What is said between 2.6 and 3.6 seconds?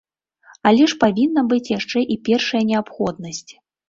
неабходнасць.